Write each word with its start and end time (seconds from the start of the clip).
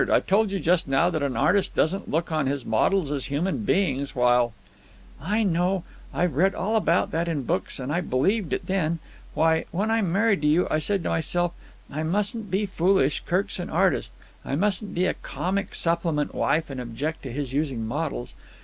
I 0.11 0.19
told 0.19 0.49
you 0.49 0.59
just 0.59 0.87
now 0.87 1.11
that 1.11 1.21
an 1.21 1.37
artist 1.37 1.75
doesn't 1.75 2.09
look 2.09 2.31
on 2.31 2.47
his 2.47 2.65
models 2.65 3.11
as 3.11 3.25
human 3.25 3.59
beings 3.59 4.15
while——" 4.15 4.51
"I 5.21 5.43
know. 5.43 5.83
I've 6.11 6.35
read 6.35 6.55
all 6.55 6.75
about 6.75 7.11
that 7.11 7.27
in 7.27 7.43
books, 7.43 7.77
and 7.77 7.91
I 7.93 8.01
believed 8.01 8.51
it 8.51 8.65
then. 8.65 8.97
Why, 9.35 9.65
when 9.69 9.91
I 9.91 10.01
married 10.01 10.43
you, 10.43 10.65
I 10.71 10.79
said 10.79 11.03
to 11.03 11.09
myself: 11.09 11.51
'I 11.91 12.01
mustn't 12.01 12.49
be 12.49 12.65
foolish. 12.65 13.19
Kirk's 13.27 13.59
an 13.59 13.69
artist, 13.69 14.11
I 14.43 14.55
mustn't 14.55 14.95
be 14.95 15.05
a 15.05 15.13
comic 15.13 15.75
supplement 15.75 16.33
wife 16.33 16.71
and 16.71 16.81
object 16.81 17.21
to 17.21 17.31
his 17.31 17.53
using 17.53 17.85
models! 17.85 18.33